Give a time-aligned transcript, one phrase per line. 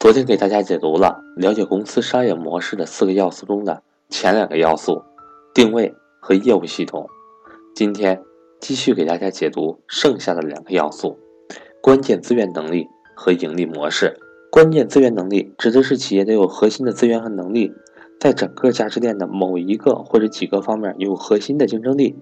[0.00, 5.02] 昨天给大家解读了了解公司商业模式的四个要素中的前两个要素：
[5.52, 7.06] 定位和业务系统。
[7.74, 8.22] 今天
[8.60, 11.18] 继续给大家解读剩下的两个要素：
[11.82, 14.18] 关键资源能力和盈利模式。
[14.50, 17.70] 关键资源能力指的是企业得有核心的资源和能力，
[18.18, 22.16] 在整个价值链的某一个或者几个方面有核心的竞争力，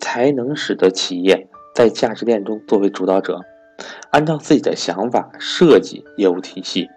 [0.00, 3.42] 才能使得企业在价值链中作为主导者。
[4.10, 6.88] 按照自己的想法设计业务体系，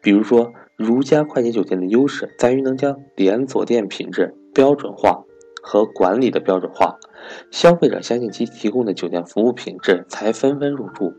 [0.00, 5.24] 比如说，如家快捷酒店的优势在于能将连锁店品质标准化
[5.62, 6.96] 和管理的标准化，
[7.50, 11.12] 消费者相信其提供的酒店服务品质，才纷纷入住。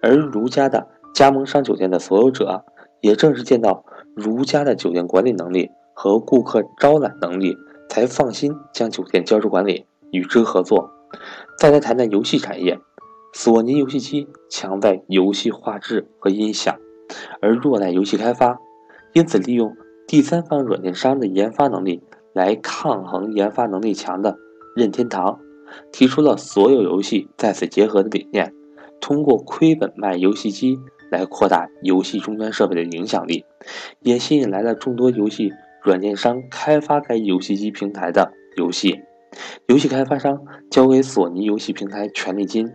[0.00, 2.64] 而如家的加盟商酒店的所有者，
[3.00, 3.84] 也正是见到
[4.14, 7.56] 如家的酒店管理能力和顾客招揽能力，
[7.88, 10.90] 才放心将酒店交出管理，与之合作。
[11.58, 12.78] 再来谈谈游戏产业。
[13.36, 16.78] 索尼游戏机强在游戏画质和音响，
[17.44, 18.58] 而弱在游戏开发，
[19.12, 19.76] 因此利用
[20.06, 24.38] 第三方软件商的研发能力来抗衡研发能力强的
[24.74, 25.38] 任天堂，
[25.92, 28.54] 提出了所有游戏在此结合的理念，
[28.98, 30.78] 通过亏本卖游戏机
[31.10, 33.44] 来扩大游戏终端设备的影响力，
[34.00, 39.02] 也吸引来了众多游戏软件商开发该游戏机平台的游戏，
[39.66, 42.72] 游戏开发商交给索尼游戏平台权利金。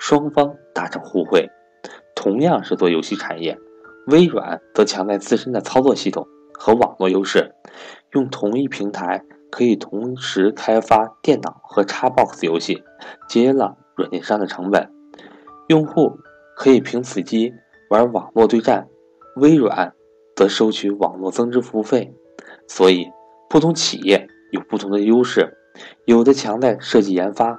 [0.00, 1.50] 双方达成互惠，
[2.14, 3.58] 同样是做游戏产业，
[4.08, 7.54] 微软则强在自身的操作系统和网络优势，
[8.12, 12.82] 用同一平台可以同时开发电脑和 Xbox 游戏，
[13.28, 14.90] 节约了软件商的成本。
[15.68, 16.18] 用户
[16.56, 17.52] 可以凭此机
[17.90, 18.88] 玩网络对战，
[19.36, 19.92] 微软
[20.34, 22.14] 则收取网络增值服务费。
[22.66, 23.06] 所以，
[23.50, 25.56] 不同企业有不同的优势，
[26.06, 27.56] 有的强在设计研发，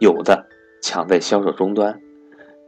[0.00, 0.46] 有的。
[0.80, 2.00] 强在销售终端，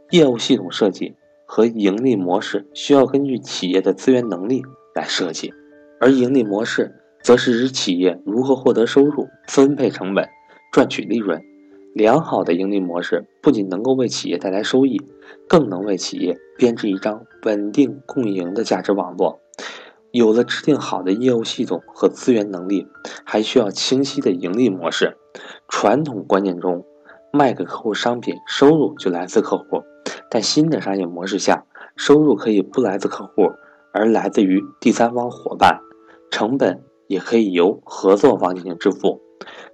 [0.09, 1.15] 业务系统设计
[1.53, 4.63] 和盈利模式需要根据企业的资源能力
[4.95, 5.53] 来设计，
[5.99, 10.29] 而盈利模式则是指企业如何获得收入、分配成本、
[10.71, 11.41] 赚取利润。
[11.93, 15.01] 良好的盈利模式不仅能够为企业带来收益，
[15.49, 19.41] 更能为企业编织一张稳定共赢的价值网络。
[20.11, 22.87] 有了制定好的业务系统和资源能力，
[23.25, 25.17] 还需要清晰的盈利模式。
[25.67, 26.85] 传统观念中。
[27.33, 29.79] 卖给客户商品，收入就来自客户；
[30.31, 31.65] 在新的商业模式下，
[31.97, 33.51] 收入可以不来自客户，
[33.93, 35.81] 而来自于第三方伙伴，
[36.31, 39.21] 成本也可以由合作方进行支付。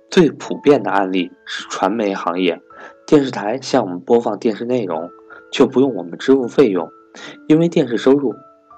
[0.09, 2.59] 最普遍的案例是传媒行业，
[3.05, 5.11] 电视台向我们播放电视内容，
[5.51, 6.89] 却不用我们支付费用，
[7.47, 8.33] 因为电视收入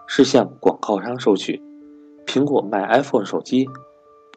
[0.05, 1.61] 是向广告商收取。
[2.25, 3.69] 苹果卖 iPhone 手机，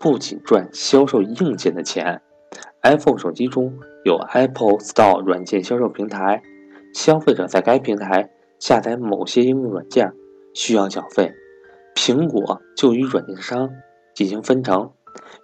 [0.00, 2.22] 不仅赚销售硬件的钱。
[2.82, 3.74] iPhone 手机中
[4.04, 6.42] 有 Apple Store 软件销售平台，
[6.92, 10.12] 消费者在该平台下载某些应用软件
[10.54, 11.32] 需要缴费，
[11.94, 13.70] 苹果就与软件商
[14.14, 14.92] 进行分成，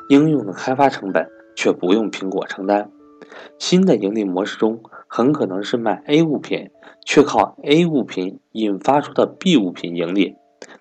[0.09, 2.91] 应用的开发成本却不用苹果承担。
[3.59, 6.71] 新的盈利模式中，很可能是卖 A 物品，
[7.05, 10.37] 却靠 A 物品引发出的 B 物品盈利。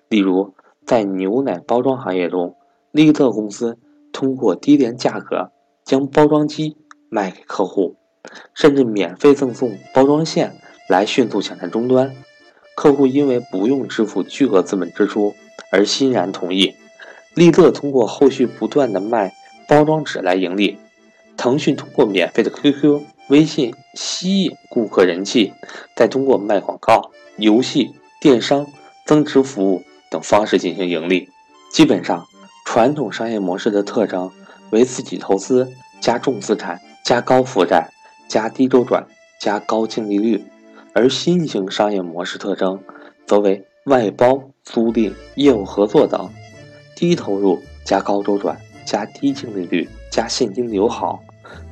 [0.08, 0.54] 例如，
[0.84, 2.56] 在牛奶包装行业中，
[2.92, 3.78] 利特公司
[4.12, 5.50] 通过低廉价格。
[5.84, 6.76] 将包装机
[7.08, 7.96] 卖给客户，
[8.54, 10.56] 甚至免费赠送包装线
[10.88, 12.14] 来迅速抢占终端。
[12.76, 15.34] 客户因为不用支付巨额资本支出
[15.70, 16.74] 而欣然同意。
[17.34, 19.32] 利乐通过后续不断的卖
[19.68, 20.78] 包装纸来盈利。
[21.36, 25.52] 腾讯通过免费的 QQ、微信吸引顾客人气，
[25.94, 28.66] 再通过卖广告、游戏、电商、
[29.06, 31.28] 增值服务等方式进行盈利。
[31.72, 32.26] 基本上，
[32.64, 34.30] 传统商业模式的特征。
[34.70, 37.88] 为自己投资加重资产加高负债
[38.28, 39.06] 加低周转
[39.40, 40.44] 加高净利率，
[40.92, 42.78] 而新型商业模式特征
[43.26, 46.30] 则为外包、租赁、业务合作等，
[46.94, 51.20] 低投入加高周转加低净利率加现金流好。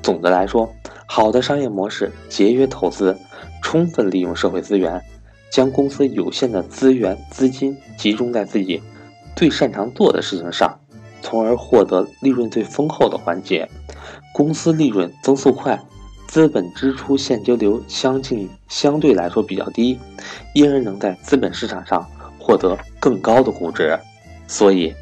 [0.03, 0.73] 总的来说，
[1.07, 3.17] 好的商业模式节约投资，
[3.63, 5.03] 充分利用社会资源，
[5.51, 8.83] 将公司有限的资源资金集中在自己
[9.35, 10.81] 最擅长做的事情上。
[11.23, 13.69] 从而获得利润最丰厚的环节，
[14.33, 15.83] 公司利润增速快，
[16.37, 19.99] 资本支出现金流相近相对来说比较低，
[20.53, 22.07] 因而能在资本市场上
[22.39, 23.99] 获得更高的估值。
[24.47, 24.95] 所以，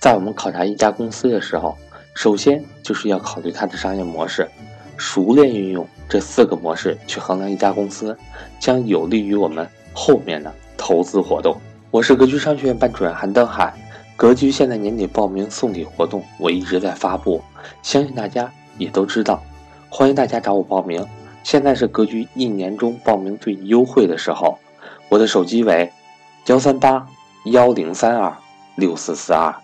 [0.00, 1.76] 在我们考察一家公司的时候，
[2.14, 4.48] 首先就是要考虑它的商业模式，
[4.96, 8.16] 熟练运用这四个模式去衡量一家公司，
[8.60, 11.60] 将有利于我们后面的投资活动。
[11.90, 13.74] 我是格局商学院班主任韩登海。
[14.14, 17.42] 格局现在年底报名送礼活动，我一直在发布，
[17.82, 18.48] 相信大家
[18.78, 19.42] 也都知道，
[19.88, 21.06] 欢迎大家找我报名。
[21.42, 24.58] 现在是格局一年中报名最优惠的时候，
[25.08, 25.90] 我的手机为
[26.46, 27.06] 幺三八
[27.44, 28.36] 幺零三二
[28.74, 29.54] 六四四二，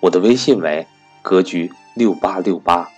[0.00, 0.86] 我的微信为
[1.22, 2.90] 格局六八六八。